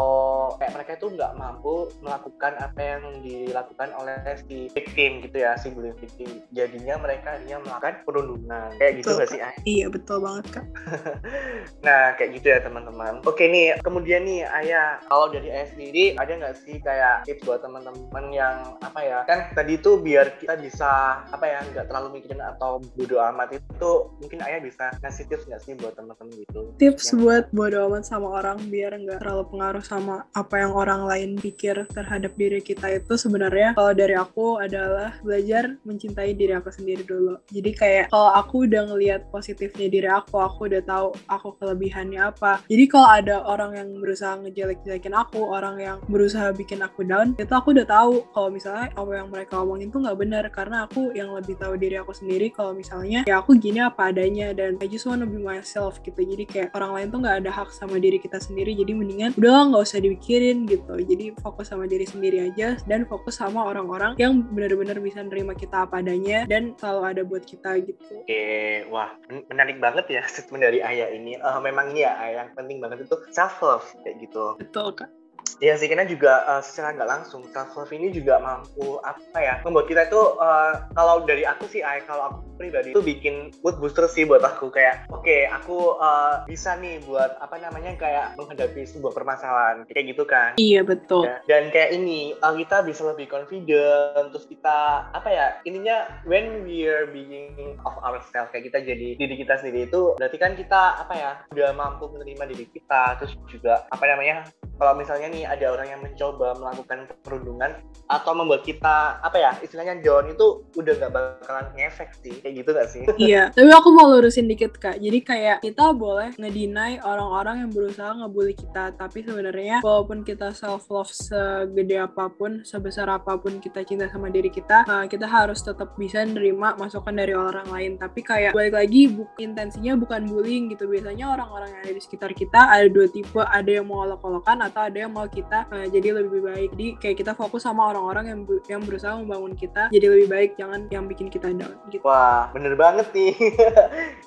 kayak 0.60 0.76
mereka 0.76 0.92
itu 1.00 1.08
nggak 1.16 1.34
mampu 1.40 1.88
melakukan 2.04 2.60
apa 2.60 2.80
yang 2.80 3.04
dilakukan 3.24 3.90
oleh 3.96 4.20
si 4.44 4.68
victim 4.76 5.24
gitu 5.24 5.38
ya 5.40 5.56
si 5.56 5.72
bullying 5.72 5.96
victim. 5.96 6.44
Jadinya 6.52 7.00
mereka 7.00 7.40
hanya 7.40 7.64
melakukan 7.64 8.01
perundungan. 8.04 8.70
Kayak 8.78 8.94
gitu 9.02 9.10
nggak 9.18 9.30
sih 9.30 9.42
Ay? 9.42 9.56
iya 9.66 9.86
betul 9.90 10.18
banget 10.24 10.46
kak. 10.60 10.66
Nah 11.86 12.14
kayak 12.18 12.42
gitu 12.42 12.48
ya 12.54 12.60
teman-teman. 12.62 13.22
Oke 13.26 13.50
nih 13.50 13.78
kemudian 13.82 14.26
nih 14.26 14.46
ayah 14.64 15.02
kalau 15.10 15.30
dari 15.30 15.50
ayah 15.50 15.68
sendiri 15.70 16.18
ada 16.18 16.32
nggak 16.38 16.56
sih 16.62 16.78
kayak 16.82 17.26
tips 17.26 17.44
buat 17.46 17.62
teman-teman 17.66 18.26
yang 18.34 18.78
apa 18.82 19.00
ya 19.02 19.20
kan 19.26 19.50
tadi 19.54 19.78
itu 19.78 19.98
biar 19.98 20.38
kita 20.38 20.58
bisa 20.58 21.22
apa 21.26 21.46
ya 21.46 21.60
nggak 21.74 21.86
terlalu 21.90 22.22
mikirin 22.22 22.42
atau 22.42 22.82
bodo 22.98 23.18
amat 23.34 23.58
itu 23.58 23.92
mungkin 24.22 24.40
ayah 24.46 24.60
bisa 24.62 24.94
ngasih 25.02 25.26
tips 25.30 25.46
nggak 25.50 25.62
sih 25.62 25.74
buat 25.78 25.94
teman-teman 25.98 26.34
gitu? 26.38 26.74
Tips 26.78 27.14
yang... 27.14 27.18
buat 27.26 27.46
bodo 27.54 27.78
amat 27.92 28.04
sama 28.06 28.28
orang 28.42 28.58
biar 28.70 28.98
nggak 28.98 29.22
terlalu 29.22 29.44
pengaruh 29.50 29.84
sama 29.86 30.26
apa 30.34 30.56
yang 30.62 30.74
orang 30.74 31.06
lain 31.06 31.30
pikir 31.38 31.76
terhadap 31.92 32.34
diri 32.38 32.62
kita 32.62 32.88
itu 32.90 33.14
sebenarnya 33.18 33.74
kalau 33.78 33.94
dari 33.94 34.16
aku 34.16 34.62
adalah 34.62 35.16
belajar 35.22 35.78
mencintai 35.84 36.34
diri 36.38 36.54
aku 36.56 36.70
sendiri 36.72 37.04
dulu. 37.06 37.38
Jadi 37.52 37.70
kayak 37.76 37.91
kalau 38.10 38.32
aku 38.36 38.68
udah 38.70 38.84
ngelihat 38.94 39.22
positifnya 39.30 39.88
diri 39.92 40.10
aku 40.10 40.40
aku 40.40 40.68
udah 40.72 40.84
tahu 40.84 41.08
aku 41.28 41.56
kelebihannya 41.60 42.20
apa. 42.32 42.64
Jadi 42.68 42.84
kalau 42.88 43.10
ada 43.10 43.36
orang 43.46 43.72
yang 43.78 43.90
berusaha 44.00 44.40
ngejelek-jelekin 44.42 45.14
aku 45.16 45.40
orang 45.44 45.76
yang 45.80 45.98
berusaha 46.08 46.54
bikin 46.56 46.82
aku 46.82 47.04
down 47.04 47.34
itu 47.36 47.52
aku 47.52 47.76
udah 47.76 47.88
tahu 47.88 48.26
kalau 48.32 48.50
misalnya 48.50 48.90
apa 48.96 49.12
yang 49.12 49.28
mereka 49.30 49.60
omongin 49.60 49.90
tuh 49.90 50.04
nggak 50.04 50.18
benar. 50.18 50.44
Karena 50.52 50.88
aku 50.88 51.12
yang 51.16 51.32
lebih 51.36 51.58
tahu 51.60 51.76
diri 51.76 52.00
aku 52.00 52.16
sendiri 52.16 52.52
kalau 52.54 52.72
misalnya 52.76 53.24
ya 53.28 53.40
aku 53.44 53.56
gini 53.58 53.84
apa 53.84 54.10
adanya 54.10 54.54
dan 54.56 54.80
I 54.80 54.88
just 54.88 55.06
wanna 55.06 55.28
be 55.28 55.40
myself 55.42 56.00
gitu. 56.02 56.22
Jadi 56.22 56.44
kayak 56.48 56.70
orang 56.78 56.92
lain 56.96 57.08
tuh 57.12 57.20
nggak 57.24 57.38
ada 57.46 57.52
hak 57.52 57.70
sama 57.74 58.00
diri 58.00 58.18
kita 58.18 58.40
sendiri. 58.40 58.74
Jadi 58.78 58.92
mendingan 58.96 59.32
udah 59.36 59.72
nggak 59.72 59.84
usah 59.84 60.00
dipikirin 60.00 60.70
gitu. 60.70 60.96
Jadi 60.96 61.36
fokus 61.40 61.72
sama 61.72 61.86
diri 61.90 62.06
sendiri 62.08 62.52
aja 62.52 62.78
dan 62.86 63.04
fokus 63.06 63.40
sama 63.42 63.66
orang-orang 63.66 64.16
yang 64.20 64.44
benar-benar 64.54 65.00
bisa 65.02 65.24
nerima 65.24 65.58
kita 65.58 65.84
apa 65.88 66.00
adanya 66.04 66.46
dan 66.46 66.78
selalu 66.78 67.02
ada 67.04 67.22
buat 67.26 67.44
kita 67.44 67.81
gitu. 67.86 68.26
Oke 68.26 68.44
wah 68.90 69.14
menarik 69.50 69.78
banget 69.78 70.06
ya 70.10 70.22
statement 70.32 70.66
dari 70.66 70.80
ayah 70.82 71.10
ini. 71.14 71.38
Uh, 71.38 71.60
memang 71.64 71.94
ya 71.96 72.18
yang 72.32 72.52
penting 72.58 72.82
banget 72.82 73.06
itu 73.06 73.16
self 73.32 73.62
love 73.64 73.88
kayak 74.04 74.20
gitu. 74.22 74.58
Betul 74.60 74.98
kak 74.98 75.21
Iya 75.62 75.78
sih, 75.78 75.86
karena 75.86 76.10
juga 76.10 76.42
uh, 76.50 76.62
secara 76.62 76.98
nggak 76.98 77.10
langsung 77.10 77.46
self 77.54 77.78
love 77.78 77.94
ini 77.94 78.10
juga 78.10 78.42
mampu 78.42 78.98
apa 79.06 79.38
ya 79.38 79.54
membuat 79.62 79.86
kita 79.86 80.10
itu 80.10 80.22
uh, 80.42 80.90
kalau 80.98 81.22
dari 81.22 81.46
aku 81.46 81.70
sih, 81.70 81.86
ay, 81.86 82.02
kalau 82.10 82.34
aku 82.34 82.40
pribadi 82.58 82.94
itu 82.94 83.02
bikin 83.02 83.54
mood 83.62 83.78
booster 83.78 84.10
sih 84.10 84.26
buat 84.26 84.42
aku 84.42 84.74
kayak 84.74 85.06
oke 85.14 85.22
okay, 85.22 85.46
aku 85.50 85.98
uh, 86.02 86.46
bisa 86.50 86.78
nih 86.82 87.02
buat 87.06 87.38
apa 87.42 87.62
namanya 87.62 87.94
kayak 87.98 88.34
menghadapi 88.38 88.86
sebuah 88.90 89.14
permasalahan 89.14 89.86
kayak 89.90 90.18
gitu 90.18 90.24
kan. 90.26 90.58
Iya 90.58 90.82
betul. 90.82 91.30
Ya, 91.30 91.42
dan 91.46 91.70
kayak 91.70 91.94
ini 91.94 92.34
uh, 92.42 92.54
kita 92.58 92.82
bisa 92.86 93.06
lebih 93.06 93.30
confident 93.30 94.34
terus 94.34 94.46
kita 94.50 95.10
apa 95.14 95.30
ya 95.30 95.46
ininya 95.66 96.10
when 96.26 96.66
we 96.66 96.86
are 96.86 97.10
being 97.10 97.78
of 97.86 97.96
ourselves 98.02 98.50
kayak 98.50 98.70
kita 98.70 98.82
jadi 98.82 99.18
diri 99.18 99.36
kita 99.38 99.62
sendiri 99.62 99.90
itu 99.90 100.18
berarti 100.18 100.38
kan 100.38 100.54
kita 100.58 101.02
apa 101.02 101.14
ya 101.14 101.32
udah 101.54 101.70
mampu 101.74 102.10
menerima 102.10 102.50
diri 102.50 102.66
kita 102.70 103.22
terus 103.22 103.34
juga 103.50 103.86
apa 103.90 104.04
namanya 104.06 104.46
kalau 104.82 104.98
misalnya 104.98 105.30
nih 105.30 105.46
ada 105.46 105.78
orang 105.78 105.94
yang 105.94 106.02
mencoba 106.02 106.58
melakukan 106.58 107.06
perundungan 107.22 107.78
atau 108.10 108.34
membuat 108.34 108.66
kita 108.66 109.22
apa 109.22 109.38
ya 109.38 109.52
istilahnya 109.62 110.02
down 110.02 110.34
itu 110.34 110.66
udah 110.74 110.94
gak 110.98 111.14
bakalan 111.14 111.70
ngefek 111.78 112.10
sih 112.18 112.34
kayak 112.42 112.66
gitu 112.66 112.70
gak 112.74 112.90
sih? 112.90 113.06
Iya, 113.22 113.48
tapi 113.56 113.70
aku 113.70 113.94
mau 113.94 114.10
lurusin 114.10 114.50
dikit 114.50 114.82
kak. 114.82 114.98
Jadi 114.98 115.22
kayak 115.22 115.62
kita 115.62 115.94
boleh 115.94 116.34
ngedinai 116.34 116.98
orang-orang 117.06 117.62
yang 117.62 117.70
berusaha 117.70 118.10
ngebully 118.10 118.58
kita, 118.58 118.98
tapi 118.98 119.22
sebenarnya 119.22 119.86
walaupun 119.86 120.26
kita 120.26 120.50
self 120.58 120.90
love 120.90 121.14
segede 121.14 122.02
apa 122.02 122.34
pun, 122.34 122.66
sebesar 122.66 123.06
apa 123.06 123.38
pun 123.38 123.62
kita 123.62 123.86
cinta 123.86 124.10
sama 124.10 124.34
diri 124.34 124.50
kita, 124.50 124.90
uh, 124.90 125.06
kita 125.06 125.30
harus 125.30 125.62
tetap 125.62 125.94
bisa 125.94 126.26
nerima 126.26 126.74
masukan 126.74 127.14
dari 127.14 127.38
orang 127.38 127.70
lain. 127.70 128.02
Tapi 128.02 128.26
kayak 128.26 128.58
balik 128.58 128.74
lagi 128.74 129.14
bu 129.14 129.30
intensinya 129.38 129.94
bukan 129.94 130.26
bullying 130.26 130.74
gitu. 130.74 130.90
Biasanya 130.90 131.38
orang-orang 131.38 131.70
yang 131.70 131.82
ada 131.86 131.94
di 131.94 132.02
sekitar 132.02 132.34
kita 132.34 132.66
ada 132.66 132.90
dua 132.90 133.06
tipe, 133.06 133.46
ada 133.46 133.70
yang 133.70 133.86
mau 133.86 134.10
olok-olokan 134.10 134.71
atau 134.72 134.88
ada 134.88 134.98
yang 135.04 135.12
mau 135.12 135.28
kita 135.28 135.68
uh, 135.68 135.88
jadi 135.92 136.24
lebih 136.24 136.48
baik. 136.48 136.70
Jadi 136.80 136.88
kayak 137.04 137.18
kita 137.20 137.32
fokus 137.36 137.68
sama 137.68 137.92
orang-orang 137.92 138.32
yang 138.32 138.40
yang 138.72 138.82
berusaha 138.88 139.20
membangun 139.20 139.54
kita 139.60 139.92
jadi 139.92 140.08
lebih 140.08 140.28
baik, 140.32 140.50
jangan 140.56 140.88
yang 140.88 141.12
bikin 141.12 141.28
kita 141.28 141.52
down 141.52 141.76
gitu. 141.92 142.08
Wah, 142.08 142.48
bener 142.56 142.80
banget 142.80 143.12
nih. 143.12 143.36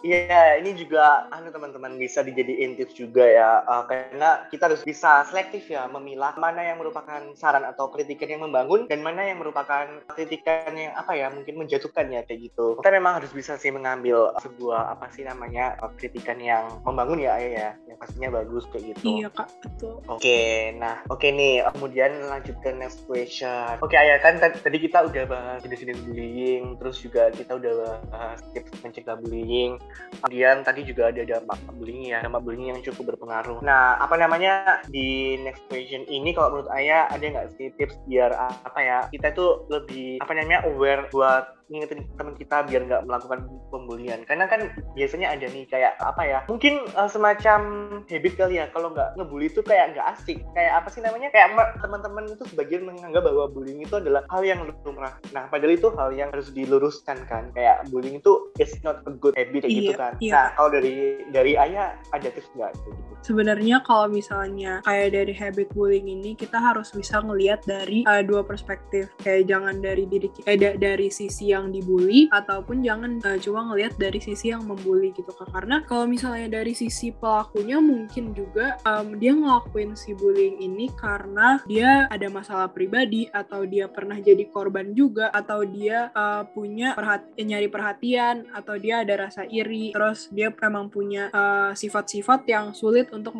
Iya, 0.04 0.60
ini 0.60 0.76
juga 0.76 1.32
anu 1.32 1.48
teman-teman 1.48 1.96
bisa 1.96 2.20
dijadiin 2.20 2.76
tips 2.76 2.92
juga 2.92 3.24
ya. 3.24 3.64
Uh, 3.64 3.88
karena 3.88 4.44
kita 4.52 4.68
harus 4.68 4.84
bisa 4.84 5.24
selektif 5.32 5.64
ya 5.64 5.88
memilah 5.88 6.36
mana 6.36 6.60
yang 6.60 6.76
merupakan 6.76 7.24
saran 7.32 7.64
atau 7.64 7.88
kritikan 7.88 8.28
yang 8.28 8.44
membangun 8.44 8.84
dan 8.84 9.00
mana 9.00 9.24
yang 9.24 9.40
merupakan 9.40 9.88
kritikan 10.12 10.76
yang 10.76 10.92
apa 10.92 11.16
ya 11.16 11.32
mungkin 11.32 11.56
menjatuhkan 11.56 12.12
ya 12.12 12.20
kayak 12.20 12.52
gitu. 12.52 12.76
Kita 12.84 12.92
memang 12.92 13.24
harus 13.24 13.32
bisa 13.32 13.56
sih 13.56 13.72
mengambil 13.72 14.36
sebuah 14.44 14.92
apa 14.92 15.08
sih 15.08 15.24
namanya 15.24 15.80
kritikan 15.96 16.36
yang 16.36 16.68
membangun 16.84 17.24
ya 17.24 17.40
ya, 17.40 17.68
yang 17.88 17.96
pastinya 17.96 18.28
bagus 18.44 18.68
kayak 18.68 18.92
gitu. 18.92 19.24
Iya 19.24 19.28
kak, 19.32 19.48
betul. 19.64 19.94
Oke, 20.10 20.23
okay, 20.24 20.72
nah 20.80 21.04
oke 21.12 21.20
okay 21.20 21.30
nih 21.36 21.60
kemudian 21.76 22.16
lanjut 22.32 22.56
ke 22.64 22.72
next 22.72 23.04
question. 23.04 23.76
Oke 23.84 23.92
okay, 23.92 24.08
ayah 24.08 24.18
kan 24.24 24.40
tadi 24.40 24.80
kita 24.80 25.04
udah 25.04 25.24
bahas 25.28 25.60
jenis-jenis 25.60 26.00
bullying, 26.08 26.80
terus 26.80 26.96
juga 27.04 27.28
kita 27.28 27.60
udah 27.60 28.00
bahas 28.08 28.40
tips 28.56 28.72
mencegah 28.80 29.20
bullying. 29.20 29.76
Kemudian 30.24 30.64
tadi 30.64 30.80
juga 30.88 31.12
ada 31.12 31.20
dampak 31.28 31.60
bullying 31.76 32.08
ya, 32.08 32.24
dampak 32.24 32.40
bullying 32.40 32.72
yang 32.72 32.80
cukup 32.80 33.12
berpengaruh. 33.12 33.60
Nah, 33.60 34.00
apa 34.00 34.16
namanya 34.16 34.80
di 34.88 35.36
next 35.44 35.68
question 35.68 36.08
ini 36.08 36.32
kalau 36.32 36.56
menurut 36.56 36.72
Ayah 36.72 37.04
ada 37.12 37.20
nggak 37.20 37.60
sih 37.60 37.68
tips 37.76 38.00
biar 38.08 38.32
apa 38.40 38.80
ya 38.80 38.98
kita 39.12 39.36
tuh 39.36 39.68
lebih 39.68 40.24
apa 40.24 40.32
namanya 40.32 40.64
aware 40.64 41.04
buat 41.12 41.63
ngingetin 41.72 42.04
teman 42.14 42.34
kita 42.36 42.56
biar 42.68 42.82
nggak 42.84 43.04
melakukan 43.08 43.40
pembulian. 43.72 44.20
Karena 44.28 44.44
kan 44.46 44.70
biasanya 44.92 45.32
ada 45.32 45.46
nih 45.48 45.64
kayak 45.68 45.96
apa 46.00 46.22
ya 46.22 46.38
mungkin 46.46 46.84
uh, 46.94 47.08
semacam 47.08 47.60
habit 48.06 48.34
kali 48.36 48.60
ya 48.60 48.68
kalau 48.70 48.92
nggak 48.92 49.16
ngebully 49.16 49.48
itu 49.48 49.60
kayak 49.64 49.96
nggak 49.96 50.06
asik. 50.16 50.38
Kayak 50.52 50.84
apa 50.84 50.88
sih 50.92 51.00
namanya? 51.00 51.28
Kayak 51.32 51.56
teman-teman 51.80 52.24
itu 52.28 52.44
sebagian 52.52 52.84
menganggap 52.84 53.24
bahwa 53.24 53.48
bullying 53.48 53.80
itu 53.80 53.96
adalah 53.96 54.22
hal 54.28 54.42
yang 54.44 54.60
lumrah. 54.84 55.16
Nah 55.32 55.48
padahal 55.48 55.72
itu 55.72 55.88
hal 55.96 56.10
yang 56.12 56.28
harus 56.30 56.52
diluruskan 56.52 57.24
kan. 57.24 57.48
Kayak 57.56 57.88
bullying 57.88 58.20
itu 58.20 58.52
is 58.60 58.76
not 58.84 59.00
a 59.08 59.12
good 59.16 59.32
habit 59.34 59.64
kayak 59.64 59.72
gitu 59.72 59.80
iya, 59.80 59.90
gitu 59.90 59.94
kan. 59.96 60.12
iya. 60.20 60.32
nah 60.34 60.46
kalau 60.58 60.70
dari 60.76 60.94
dari 61.32 61.52
ayah 61.56 61.96
ada 62.12 62.28
tips 62.28 62.50
nggak 62.52 62.70
gitu? 62.76 62.90
Sebenarnya 63.24 63.80
kalau 63.88 64.12
misalnya 64.12 64.84
kayak 64.84 65.16
dari 65.16 65.32
habit 65.32 65.68
bullying 65.72 66.12
ini 66.12 66.36
kita 66.36 66.60
harus 66.60 66.92
bisa 66.92 67.24
ngelihat 67.24 67.64
dari 67.64 68.04
uh, 68.04 68.20
dua 68.20 68.44
perspektif. 68.44 69.08
Kayak 69.24 69.48
jangan 69.48 69.80
dari 69.80 70.04
diri 70.04 70.28
eh, 70.44 70.58
dari 70.60 71.08
sisi 71.08 71.53
yang 71.54 71.70
dibully 71.70 72.26
ataupun 72.34 72.82
jangan 72.82 73.22
uh, 73.22 73.38
cuma 73.38 73.70
ngelihat 73.70 73.94
dari 73.94 74.18
sisi 74.18 74.50
yang 74.50 74.66
membuli 74.66 75.14
gitu 75.14 75.30
kak. 75.30 75.54
Karena 75.54 75.86
kalau 75.86 76.10
misalnya 76.10 76.60
dari 76.60 76.74
sisi 76.74 77.14
pelakunya 77.14 77.78
mungkin 77.78 78.34
juga 78.34 78.76
um, 78.82 79.14
dia 79.16 79.32
ngelakuin 79.32 79.94
si 79.94 80.12
bullying 80.18 80.58
ini 80.58 80.90
karena 80.98 81.62
dia 81.70 82.10
ada 82.10 82.26
masalah 82.26 82.68
pribadi 82.74 83.30
atau 83.30 83.62
dia 83.62 83.86
pernah 83.86 84.18
jadi 84.18 84.42
korban 84.50 84.90
juga 84.92 85.30
atau 85.30 85.62
dia 85.62 86.10
uh, 86.12 86.42
punya 86.50 86.98
perhati 86.98 87.46
nyari 87.46 87.68
perhatian 87.70 88.50
atau 88.50 88.74
dia 88.74 89.06
ada 89.06 89.30
rasa 89.30 89.46
iri. 89.46 89.94
Terus 89.94 90.28
dia 90.34 90.50
memang 90.50 90.90
punya 90.90 91.30
sifat-sifat 91.76 92.40
uh, 92.44 92.48
yang 92.48 92.66
sulit 92.74 93.12
untuk 93.14 93.36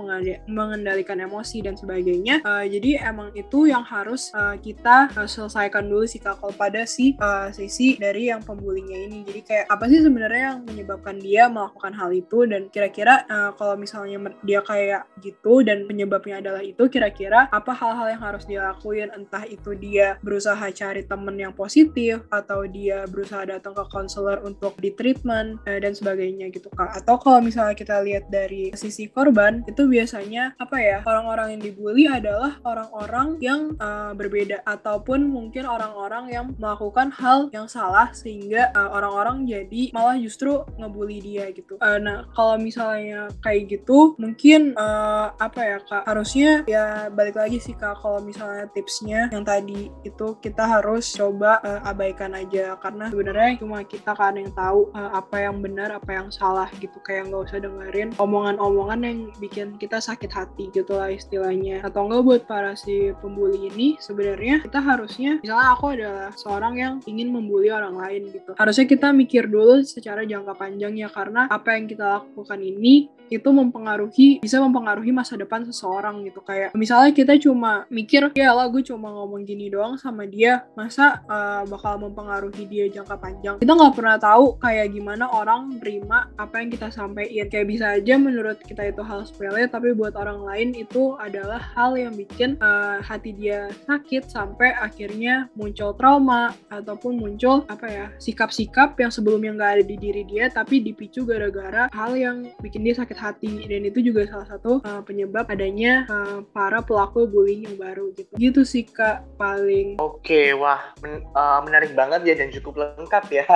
mengendalikan 0.47 1.18
emosi 1.18 1.64
dan 1.64 1.75
sebagainya. 1.75 2.44
Uh, 2.44 2.64
jadi 2.68 3.09
emang 3.09 3.33
itu 3.35 3.66
yang 3.66 3.83
harus 3.83 4.30
uh, 4.37 4.54
kita 4.61 5.11
uh, 5.16 5.28
selesaikan 5.28 5.88
dulu 5.88 6.04
sih 6.04 6.21
kalau 6.21 6.52
pada 6.54 6.85
si 6.85 7.16
uh, 7.18 7.49
sisi 7.50 7.97
dari 8.05 8.29
yang 8.29 8.45
pembulinya 8.45 8.97
ini. 9.01 9.25
Jadi 9.25 9.41
kayak 9.41 9.67
apa 9.73 9.85
sih 9.89 10.05
sebenarnya 10.05 10.43
yang 10.53 10.59
menyebabkan 10.69 11.17
dia 11.17 11.49
melakukan 11.49 11.97
hal 11.97 12.11
itu? 12.13 12.45
Dan 12.45 12.69
kira-kira 12.69 13.25
uh, 13.25 13.51
kalau 13.57 13.81
misalnya 13.81 14.37
dia 14.45 14.61
kayak 14.61 15.09
gitu 15.25 15.65
dan 15.65 15.89
penyebabnya 15.89 16.45
adalah 16.45 16.61
itu 16.61 16.85
kira-kira 16.93 17.49
apa 17.49 17.73
hal-hal 17.73 18.13
yang 18.13 18.23
harus 18.23 18.45
dia 18.45 18.61
lakuin? 18.69 19.09
Entah 19.17 19.49
itu 19.49 19.73
dia 19.73 20.21
berusaha 20.21 20.61
cari 20.69 21.03
temen 21.09 21.37
yang 21.41 21.57
positif 21.57 22.21
atau 22.29 22.69
dia 22.69 23.09
berusaha 23.09 23.49
datang 23.49 23.73
ke 23.73 23.85
konselor 23.89 24.45
untuk 24.45 24.77
di 24.77 24.93
treatment 24.93 25.65
uh, 25.65 25.81
dan 25.81 25.97
sebagainya 25.97 26.53
gitu 26.53 26.69
kak. 26.77 26.93
Atau 27.01 27.17
kalau 27.17 27.41
misalnya 27.41 27.73
kita 27.73 28.05
lihat 28.05 28.29
dari 28.29 28.77
sisi 28.77 29.09
korban 29.09 29.65
itu 29.65 29.89
biasanya 29.89 30.53
apa 30.61 30.77
ya 30.77 30.99
orang-orang 31.09 31.57
yang 31.57 31.63
dibully 31.65 32.05
adalah 32.05 32.61
orang-orang 32.69 33.41
yang 33.41 33.61
uh, 33.81 34.13
berbeda. 34.13 34.61
Ataupun 34.69 35.25
mungkin 35.25 35.65
orang-orang 35.65 36.29
yang 36.29 36.53
melakukan 36.59 37.09
hal 37.15 37.49
yang 37.55 37.71
salah 37.71 37.94
salah 37.95 38.11
sehingga 38.11 38.75
uh, 38.75 38.91
orang-orang 38.91 39.47
jadi 39.47 39.95
malah 39.95 40.19
justru 40.19 40.67
ngebully 40.83 41.23
dia 41.23 41.47
gitu. 41.55 41.79
Uh, 41.79 42.03
nah 42.03 42.27
kalau 42.35 42.59
misalnya 42.59 43.31
kayak 43.39 43.71
gitu 43.71 44.19
mungkin 44.19 44.75
uh, 44.75 45.31
apa 45.39 45.61
ya 45.63 45.79
kak? 45.79 46.03
Harusnya 46.11 46.67
ya 46.67 47.07
balik 47.15 47.39
lagi 47.39 47.63
sih 47.63 47.79
kak 47.79 48.03
kalau 48.03 48.19
misalnya 48.19 48.67
tipsnya 48.75 49.31
yang 49.31 49.47
tadi 49.47 49.95
itu 50.03 50.35
kita 50.43 50.67
harus 50.67 51.15
coba 51.15 51.63
uh, 51.63 51.87
abaikan 51.87 52.35
aja. 52.35 52.75
Karena 52.83 53.15
sebenarnya 53.15 53.63
cuma 53.63 53.87
kita 53.87 54.11
kan 54.19 54.35
yang 54.35 54.51
tahu 54.59 54.91
uh, 54.91 55.15
apa 55.15 55.47
yang 55.47 55.63
benar 55.63 55.95
apa 55.95 56.19
yang 56.19 56.35
salah 56.35 56.67
gitu. 56.83 56.99
Kayak 57.07 57.31
nggak 57.31 57.47
usah 57.47 57.63
dengerin 57.63 58.11
omongan-omongan 58.19 59.01
yang 59.07 59.19
bikin 59.39 59.79
kita 59.79 60.03
sakit 60.03 60.35
hati 60.35 60.67
gitu 60.75 60.99
lah 60.99 61.15
istilahnya. 61.15 61.79
Atau 61.87 62.11
enggak 62.11 62.27
buat 62.27 62.43
para 62.51 62.75
si 62.75 63.15
pembuli 63.23 63.71
ini 63.71 63.95
sebenarnya 64.03 64.67
kita 64.67 64.83
harusnya 64.83 65.39
misalnya 65.47 65.69
aku 65.79 65.95
adalah 65.95 66.35
seorang 66.35 66.75
yang 66.75 66.95
ingin 67.07 67.31
membuli 67.31 67.71
orang 67.71 67.84
lain 67.93 68.33
gitu. 68.33 68.57
Harusnya 68.57 68.88
kita 68.88 69.12
mikir 69.12 69.45
dulu 69.45 69.85
secara 69.85 70.25
jangka 70.25 70.57
panjang 70.57 70.97
ya 70.97 71.12
karena 71.12 71.45
apa 71.53 71.76
yang 71.76 71.85
kita 71.85 72.25
lakukan 72.25 72.61
ini 72.64 73.12
itu 73.33 73.49
mempengaruhi 73.49 74.45
bisa 74.45 74.61
mempengaruhi 74.61 75.11
masa 75.11 75.35
depan 75.35 75.64
seseorang 75.64 76.25
gitu. 76.29 76.45
Kayak 76.45 76.76
misalnya 76.76 77.11
kita 77.12 77.35
cuma 77.41 77.88
mikir 77.88 78.31
ya 78.37 78.53
lah 78.53 78.69
gue 78.69 78.85
cuma 78.85 79.11
ngomong 79.11 79.43
gini 79.43 79.73
doang 79.73 79.97
sama 79.97 80.29
dia 80.29 80.69
masa 80.76 81.25
uh, 81.26 81.64
bakal 81.69 82.00
mempengaruhi 82.00 82.64
dia 82.69 82.85
jangka 82.93 83.17
panjang? 83.17 83.57
Kita 83.61 83.73
nggak 83.73 83.95
pernah 83.97 84.17
tahu 84.21 84.61
kayak 84.61 84.93
gimana 84.93 85.29
orang 85.33 85.81
terima 85.81 86.29
apa 86.37 86.61
yang 86.61 86.69
kita 86.73 86.88
sampaikan. 86.93 87.49
Kayak 87.49 87.67
bisa 87.67 87.87
aja 87.97 88.14
menurut 88.21 88.61
kita 88.61 88.85
itu 88.87 89.03
hal 89.03 89.25
sepele 89.25 89.67
tapi 89.69 89.97
buat 89.97 90.14
orang 90.14 90.45
lain 90.45 90.69
itu 90.76 91.17
adalah 91.17 91.61
hal 91.75 91.97
yang 91.97 92.12
bikin 92.14 92.61
uh, 92.61 93.00
hati 93.00 93.33
dia 93.33 93.73
sakit 93.88 94.29
sampai 94.29 94.76
akhirnya 94.76 95.49
muncul 95.57 95.97
trauma 95.97 96.53
ataupun 96.69 97.17
muncul 97.17 97.64
apa 97.75 97.87
ya 97.90 98.07
sikap-sikap 98.23 98.95
yang 98.97 99.11
sebelumnya 99.11 99.50
nggak 99.59 99.73
ada 99.78 99.85
di 99.85 99.97
diri 99.99 100.23
dia 100.23 100.47
tapi 100.47 100.78
dipicu 100.81 101.26
gara-gara 101.26 101.90
hal 101.90 102.14
yang 102.14 102.49
bikin 102.62 102.87
dia 102.87 102.95
sakit 102.95 103.19
hati. 103.19 103.66
Dan 103.66 103.88
itu 103.88 104.00
juga 104.00 104.26
salah 104.31 104.47
satu 104.47 104.78
uh, 104.87 105.02
penyebab 105.02 105.50
adanya 105.50 106.07
uh, 106.07 106.38
para 106.54 106.78
pelaku 106.81 107.26
bullying 107.26 107.66
yang 107.66 107.76
baru 107.76 108.14
gitu. 108.14 108.31
Gitu 108.38 108.61
sih 108.62 108.85
kak 108.87 109.25
paling. 109.40 109.99
Oke 109.99 110.54
wah 110.54 110.95
men 111.00 111.25
uh, 111.35 111.61
menarik 111.64 111.97
banget 111.97 112.23
ya 112.28 112.35
dan 112.38 112.54
cukup 112.54 112.78
lengkap 112.78 113.25
ya. 113.33 113.47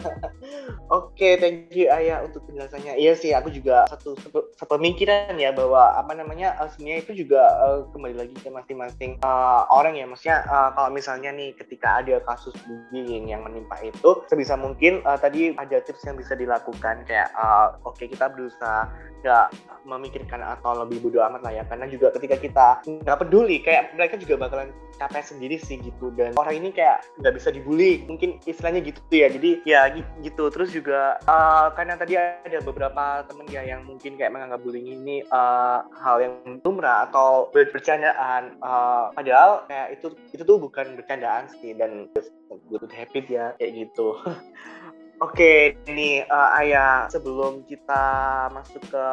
Oke 0.96 1.38
thank 1.40 1.72
you 1.74 1.90
ayah 1.90 2.22
untuk 2.22 2.44
penjelasannya. 2.46 2.98
Iya 3.00 3.16
sih 3.16 3.32
aku 3.32 3.48
juga 3.50 3.88
satu 3.90 4.14
sepemikiran 4.58 5.34
ya 5.38 5.50
bahwa 5.54 5.96
apa 5.96 6.12
namanya 6.14 6.54
uh, 6.60 6.68
sebenarnya 6.70 6.98
itu 7.08 7.12
juga 7.26 7.42
uh, 7.62 7.80
kembali 7.90 8.14
lagi 8.14 8.36
ke 8.36 8.48
masing-masing 8.52 9.16
uh, 9.24 9.64
orang 9.72 9.96
ya. 9.96 10.06
Maksudnya 10.06 10.44
uh, 10.46 10.70
kalau 10.76 10.90
misalnya 10.92 11.30
nih 11.32 11.56
ketika 11.56 12.02
ada 12.04 12.20
kasus 12.28 12.54
bullying 12.68 12.99
yang 13.08 13.46
menimpa 13.46 13.80
itu 13.80 14.24
sebisa 14.26 14.58
mungkin 14.58 15.00
uh, 15.06 15.16
tadi 15.16 15.54
ada 15.56 15.80
tips 15.80 16.04
yang 16.04 16.16
bisa 16.18 16.36
dilakukan 16.36 17.04
kayak 17.06 17.30
uh, 17.36 17.76
oke 17.86 17.96
okay, 17.96 18.06
kita 18.10 18.28
berusaha 18.28 18.90
nggak 19.20 19.52
memikirkan 19.84 20.40
atau 20.40 20.80
lebih 20.80 21.04
bodo 21.04 21.20
amat 21.20 21.44
lah 21.44 21.52
ya 21.52 21.64
karena 21.68 21.84
juga 21.92 22.08
ketika 22.16 22.36
kita 22.40 22.66
nggak 23.04 23.18
peduli 23.20 23.60
kayak 23.60 23.92
mereka 23.92 24.16
juga 24.16 24.40
bakalan 24.40 24.72
capek 25.00 25.24
sendiri 25.24 25.56
sih 25.56 25.80
gitu 25.80 26.12
dan 26.12 26.36
orang 26.36 26.60
ini 26.60 26.68
kayak 26.72 27.04
nggak 27.20 27.36
bisa 27.36 27.48
dibully 27.48 28.04
mungkin 28.04 28.36
istilahnya 28.44 28.84
gitu 28.84 29.00
ya 29.12 29.28
jadi 29.32 29.50
ya 29.64 29.80
gitu. 30.20 30.52
Terus 30.52 30.72
juga 30.76 31.16
uh, 31.24 31.72
karena 31.72 31.96
tadi 31.96 32.20
ada 32.20 32.58
beberapa 32.60 33.24
temen 33.24 33.48
ya 33.48 33.64
yang 33.64 33.88
mungkin 33.88 34.20
kayak 34.20 34.32
menganggap 34.32 34.60
bullying 34.60 35.00
ini 35.00 35.24
uh, 35.32 35.84
hal 36.00 36.20
yang 36.20 36.60
lumrah 36.60 37.08
atau 37.08 37.48
bercandaan 37.52 38.60
uh, 38.60 39.08
padahal 39.16 39.64
kayak 39.68 39.96
itu 39.96 40.12
itu 40.36 40.42
tuh 40.44 40.60
bukan 40.60 40.96
bercandaan 41.00 41.48
sih 41.60 41.72
dan 41.72 42.08
good 42.90 42.98
habit 42.98 43.26
ya 43.30 43.46
kayak 43.54 43.72
gitu 43.86 44.18
Oke, 45.20 45.76
ini 45.84 46.24
uh, 46.24 46.50
Ayah 46.56 47.04
sebelum 47.12 47.60
kita 47.68 48.04
masuk 48.56 48.80
ke 48.88 49.06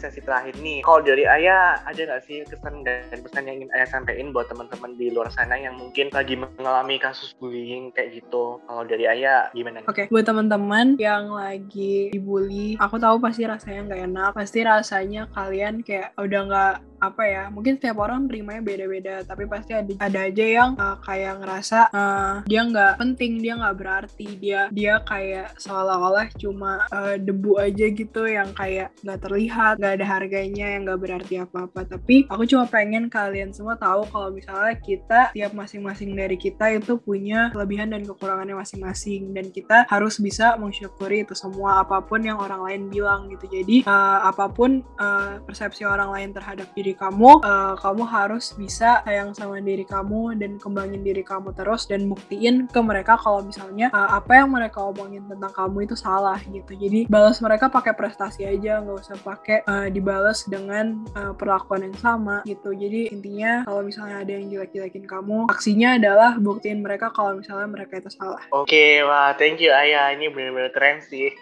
sesi 0.00 0.24
terakhir 0.24 0.56
nih, 0.64 0.80
kalau 0.80 1.04
dari 1.04 1.28
Ayah 1.28 1.76
ada 1.84 2.00
nggak 2.00 2.24
sih 2.24 2.40
kesan 2.48 2.80
dan 2.88 3.20
pesan 3.20 3.44
yang 3.44 3.60
ingin 3.60 3.70
Ayah 3.76 3.84
sampaikan 3.84 4.32
buat 4.32 4.48
teman-teman 4.48 4.96
di 4.96 5.12
luar 5.12 5.28
sana 5.28 5.60
yang 5.60 5.76
mungkin 5.76 6.08
lagi 6.08 6.40
mengalami 6.40 6.96
kasus 6.96 7.36
bullying 7.36 7.92
kayak 7.92 8.24
gitu? 8.24 8.64
Kalau 8.64 8.82
dari 8.88 9.04
Ayah 9.04 9.52
gimana? 9.52 9.84
Oke, 9.84 9.92
okay. 9.92 10.06
buat 10.08 10.24
teman-teman 10.24 10.96
yang 10.96 11.28
lagi 11.36 12.16
dibully, 12.16 12.80
aku 12.80 12.96
tahu 12.96 13.20
pasti 13.20 13.44
rasanya 13.44 13.92
nggak 13.92 14.02
enak, 14.08 14.30
pasti 14.32 14.64
rasanya 14.64 15.28
kalian 15.36 15.84
kayak 15.84 16.16
udah 16.16 16.40
nggak 16.48 16.74
apa 17.02 17.22
ya 17.26 17.44
mungkin 17.50 17.74
setiap 17.82 17.98
orang 17.98 18.30
terimanya 18.30 18.62
beda-beda 18.62 19.26
tapi 19.26 19.50
pasti 19.50 19.74
ada 19.74 19.90
ada 19.98 20.18
aja 20.22 20.46
yang 20.46 20.70
uh, 20.78 20.94
kayak 21.02 21.42
ngerasa 21.42 21.90
uh, 21.90 22.34
dia 22.46 22.62
nggak 22.62 22.94
penting 22.94 23.42
dia 23.42 23.58
nggak 23.58 23.74
berarti 23.74 24.38
dia 24.38 24.70
dia 24.70 25.02
kayak 25.02 25.41
seolah-olah 25.58 26.30
cuma 26.38 26.86
uh, 26.90 27.16
debu 27.18 27.58
aja 27.58 27.86
gitu 27.90 28.28
yang 28.28 28.50
kayak 28.54 28.94
nggak 29.02 29.20
terlihat 29.22 29.74
nggak 29.78 29.94
ada 30.00 30.06
harganya 30.06 30.66
yang 30.76 30.82
nggak 30.86 31.00
berarti 31.00 31.34
apa-apa. 31.42 31.86
Tapi 31.86 32.30
aku 32.30 32.42
cuma 32.46 32.64
pengen 32.70 33.10
kalian 33.10 33.50
semua 33.50 33.74
tahu 33.76 34.06
kalau 34.08 34.30
misalnya 34.30 34.78
kita 34.78 35.34
tiap 35.34 35.52
masing-masing 35.52 36.14
dari 36.14 36.36
kita 36.38 36.72
itu 36.72 36.98
punya 37.00 37.50
kelebihan 37.50 37.92
dan 37.92 38.06
kekurangannya 38.06 38.56
masing-masing. 38.56 39.34
Dan 39.34 39.50
kita 39.50 39.88
harus 39.90 40.22
bisa 40.22 40.54
mensyukuri 40.56 41.26
itu 41.26 41.34
semua 41.34 41.82
apa 41.82 42.00
pun 42.04 42.22
yang 42.22 42.38
orang 42.38 42.62
lain 42.62 42.82
bilang 42.88 43.26
gitu. 43.32 43.48
Jadi 43.50 43.84
uh, 43.86 44.28
apa 44.28 44.48
pun 44.52 44.84
uh, 45.00 45.42
persepsi 45.44 45.82
orang 45.84 46.12
lain 46.12 46.30
terhadap 46.32 46.68
diri 46.72 46.94
kamu 46.96 47.42
uh, 47.42 47.74
kamu 47.78 48.02
harus 48.06 48.54
bisa 48.54 49.02
sayang 49.02 49.34
sama 49.34 49.58
diri 49.60 49.82
kamu 49.86 50.38
dan 50.38 50.56
kembangin 50.58 51.02
diri 51.02 51.22
kamu 51.24 51.52
terus 51.54 51.86
dan 51.88 52.06
buktiin 52.06 52.68
ke 52.68 52.80
mereka 52.80 53.18
kalau 53.18 53.44
misalnya 53.44 53.88
uh, 53.92 54.18
apa 54.18 54.42
yang 54.42 54.48
mereka 54.50 54.82
omongin 54.82 55.24
tentang 55.32 55.52
kamu 55.56 55.88
itu 55.88 55.96
salah 55.96 56.38
gitu. 56.44 56.72
Jadi 56.76 57.08
balas 57.08 57.40
mereka 57.40 57.72
pakai 57.72 57.96
prestasi 57.96 58.44
aja 58.44 58.84
nggak 58.84 58.98
usah 59.00 59.16
pakai 59.24 59.64
uh, 59.64 59.88
dibalas 59.88 60.44
dengan 60.44 61.02
uh, 61.16 61.32
perlakuan 61.32 61.88
yang 61.88 61.96
sama 61.98 62.44
gitu. 62.44 62.76
Jadi 62.76 63.08
intinya 63.08 63.64
kalau 63.64 63.82
misalnya 63.82 64.20
ada 64.20 64.32
yang 64.36 64.52
jelek-jelekin 64.52 65.08
kamu 65.08 65.48
aksinya 65.48 65.96
adalah 65.96 66.36
buktiin 66.36 66.84
mereka 66.84 67.08
kalau 67.14 67.38
misalnya 67.38 67.68
mereka 67.68 67.98
itu 67.98 68.10
salah. 68.12 68.42
Oke 68.52 68.68
okay, 68.68 68.92
wah 69.06 69.32
thank 69.36 69.58
you 69.58 69.72
ayah. 69.72 70.12
Ini 70.12 70.28
benar-benar 70.30 70.70
keren 70.76 71.00
sih. 71.04 71.32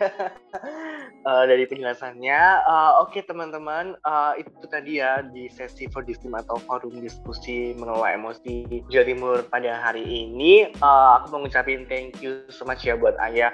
Uh, 1.26 1.44
dari 1.50 1.66
penjelasannya. 1.66 2.40
Uh, 2.64 3.02
oke 3.02 3.12
okay, 3.16 3.22
teman-teman. 3.26 3.98
Uh, 4.06 4.38
itu 4.38 4.66
tadi 4.70 5.02
ya 5.02 5.24
di 5.24 5.50
sesi 5.50 5.90
for 5.90 6.06
team 6.06 6.34
atau 6.36 6.58
forum 6.62 6.98
diskusi 7.00 7.72
mengelola 7.74 8.14
emosi 8.14 8.84
Jawa 8.90 9.04
Timur 9.04 9.36
pada 9.48 9.80
hari 9.80 10.04
ini. 10.04 10.70
Uh, 10.78 11.20
aku 11.20 11.34
mau 11.34 11.40
ngucapin 11.46 11.86
thank 11.86 12.18
you 12.20 12.44
so 12.52 12.62
much 12.66 12.84
ya 12.84 12.94
buat 12.94 13.16
Ayah 13.18 13.50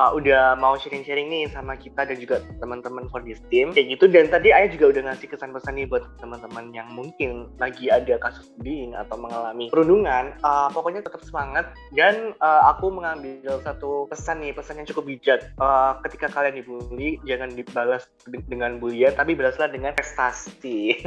uh, 0.00 0.10
udah 0.16 0.56
mau 0.56 0.80
sharing-sharing 0.80 1.28
nih 1.28 1.44
sama 1.52 1.76
kita 1.76 2.08
dan 2.08 2.16
juga 2.16 2.40
teman-teman 2.64 3.04
for 3.12 3.20
this 3.20 3.40
team. 3.52 3.76
Kayak 3.76 4.00
gitu 4.00 4.04
dan 4.08 4.32
tadi 4.32 4.48
Ayah 4.56 4.72
juga 4.72 4.96
udah 4.96 5.02
ngasih 5.12 5.28
kesan-pesan 5.28 5.76
nih 5.76 5.86
buat 5.92 6.04
teman-teman 6.16 6.72
yang 6.72 6.88
mungkin 6.96 7.52
lagi 7.60 7.92
ada 7.92 8.16
kasus 8.16 8.48
bullying 8.56 8.96
atau 8.96 9.20
mengalami 9.20 9.68
perundungan. 9.68 10.32
Uh, 10.40 10.72
pokoknya 10.72 11.04
tetap 11.04 11.20
semangat 11.20 11.76
dan 11.92 12.32
uh, 12.40 12.72
aku 12.72 12.88
mengambil 12.88 13.60
satu 13.60 14.08
pesan 14.08 14.40
nih 14.40 14.56
pesan 14.56 14.80
yang 14.80 14.88
cukup 14.88 15.04
bijak. 15.04 15.40
Uh, 15.60 16.00
ketika 16.08 16.32
kalian 16.32 16.56
dibully 16.56 17.20
jangan 17.28 17.52
dibalas 17.52 18.08
dengan 18.48 18.80
bulian 18.80 19.12
tapi 19.12 19.36
balaslah 19.36 19.68
dengan 19.68 19.92
prestasi. 19.92 20.96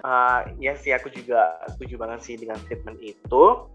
Uh, 0.00 0.48
ya 0.56 0.72
sih 0.80 0.96
aku 0.96 1.12
juga 1.12 1.60
setuju 1.76 2.00
banget 2.00 2.20
sih 2.24 2.34
dengan 2.40 2.56
statement 2.64 2.96
itu 3.04 3.68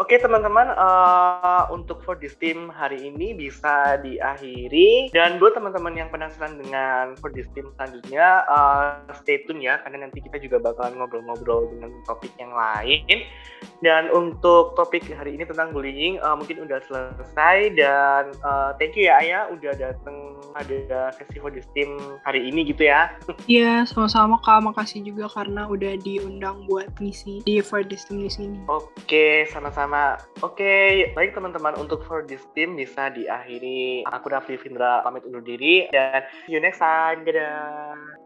Oke 0.00 0.16
teman-teman, 0.16 0.72
uh, 0.72 1.68
untuk 1.68 2.00
for 2.00 2.16
this 2.16 2.32
team 2.40 2.72
hari 2.72 3.12
ini 3.12 3.36
bisa 3.36 4.00
diakhiri 4.00 5.12
dan 5.12 5.36
buat 5.36 5.52
teman-teman 5.52 5.92
yang 5.92 6.08
penasaran 6.08 6.56
dengan 6.56 7.12
for 7.20 7.28
this 7.28 7.44
team 7.52 7.68
selanjutnya, 7.76 8.40
uh, 8.48 9.04
stay 9.20 9.44
tune 9.44 9.60
ya 9.60 9.84
karena 9.84 10.08
nanti 10.08 10.24
kita 10.24 10.40
juga 10.40 10.64
bakalan 10.64 10.96
ngobrol-ngobrol 10.96 11.68
dengan 11.76 11.92
topik 12.08 12.32
yang 12.40 12.56
lain. 12.56 13.04
Dan 13.82 14.08
untuk 14.14 14.78
topik 14.78 15.04
hari 15.12 15.36
ini 15.36 15.44
tentang 15.44 15.74
bullying 15.74 16.16
uh, 16.22 16.38
mungkin 16.38 16.62
udah 16.64 16.80
selesai 16.86 17.74
dan 17.76 18.32
uh, 18.46 18.72
thank 18.78 18.94
you 18.94 19.10
ya 19.10 19.18
Ayah 19.18 19.42
udah 19.50 19.74
datang 19.74 20.38
ada 20.54 21.10
sesi 21.16 21.40
for 21.40 21.50
this 21.50 21.68
team 21.76 21.98
hari 22.22 22.48
ini 22.48 22.64
gitu 22.66 22.88
ya. 22.88 23.12
Iya, 23.50 23.84
sama-sama 23.84 24.38
Kak. 24.40 24.62
Makasih 24.64 25.02
juga 25.02 25.26
karena 25.28 25.66
udah 25.66 25.98
diundang 26.00 26.64
buat 26.70 26.88
ngisi 27.02 27.42
di 27.42 27.58
for 27.58 27.82
this 27.82 28.06
team 28.06 28.22
di 28.22 28.30
sini. 28.30 28.58
Oke, 28.70 29.44
sama-sama 29.50 29.82
sama 29.82 30.14
Oke, 30.46 30.62
okay, 30.62 30.88
baik 31.18 31.34
teman-teman 31.34 31.74
untuk 31.74 32.06
for 32.06 32.22
this 32.22 32.42
team 32.54 32.78
bisa 32.78 33.10
diakhiri. 33.10 34.06
Aku 34.14 34.30
Raffi 34.30 34.54
Findra 34.54 35.02
pamit 35.02 35.26
undur 35.26 35.42
diri 35.42 35.90
dan 35.90 36.22
see 36.46 36.54
you 36.54 36.62
next 36.62 36.78
time. 36.78 37.26
Dadah. 37.26 38.21